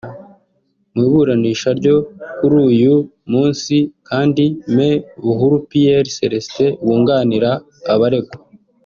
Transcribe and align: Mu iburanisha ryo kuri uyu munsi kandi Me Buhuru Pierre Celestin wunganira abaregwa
Mu 0.95 1.03
iburanisha 1.09 1.69
ryo 1.79 1.95
kuri 2.37 2.55
uyu 2.71 2.95
munsi 3.31 3.75
kandi 4.09 4.43
Me 4.75 4.89
Buhuru 5.23 5.55
Pierre 5.69 6.11
Celestin 6.17 6.69
wunganira 6.85 7.51
abaregwa 7.95 8.35